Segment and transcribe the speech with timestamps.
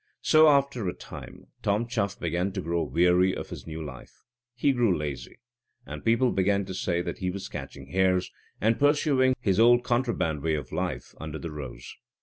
[0.23, 4.23] So, after a time, Tom Chuff began to grow weary of his new life;
[4.55, 5.37] he grew lazy,
[5.85, 10.41] and people began to say that he was catching hares, and pursuing his old contraband
[10.41, 11.95] way of life, under the rose.